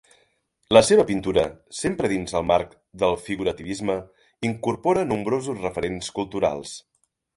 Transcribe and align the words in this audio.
La 0.75 0.81
seva 0.85 1.03
pintura, 1.09 1.43
sempre 1.81 2.09
dins 2.13 2.33
el 2.39 2.47
marc 2.53 2.73
del 3.03 3.17
figurativisme, 3.27 3.99
incorpora 4.53 5.05
nombrosos 5.13 5.61
referents 5.69 6.11
culturals. 6.21 6.75